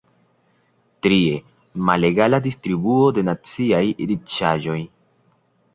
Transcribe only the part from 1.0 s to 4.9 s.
Trie: malegala distribuo de naciaj riĉaĵoj.